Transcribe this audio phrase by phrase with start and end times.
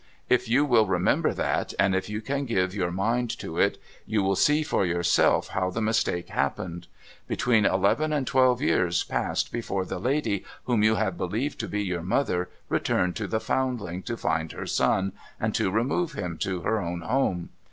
[0.29, 4.23] If you will remember that, and if you can give your mind to it, you
[4.23, 6.87] will see for yourself how the mistake happened.
[7.27, 11.83] Between eleven and twelve years passed before the lady, whom you have believed to be
[11.83, 16.61] your mother, returned to the Foundling, to find her son, and to remove him to
[16.61, 17.49] her own home.